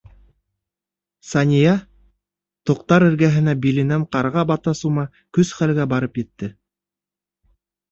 Сания 1.31 1.73
тоҡтар 2.71 3.05
эргәһенә 3.09 3.55
биленән 3.67 4.07
ҡарға 4.17 4.47
бата-сума 4.55 5.07
көс-хәлгә 5.39 5.89
барып 5.95 6.21
етте. 6.25 6.53